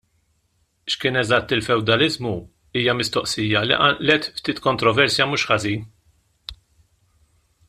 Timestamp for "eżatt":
1.21-1.53